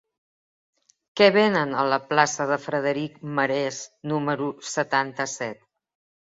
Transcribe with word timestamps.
Què 1.19 1.27
venen 1.35 1.75
a 1.81 1.83
la 1.93 1.99
plaça 2.13 2.47
de 2.53 2.57
Frederic 2.63 3.19
Marès 3.41 3.83
número 4.13 4.49
setanta-set? 4.71 5.63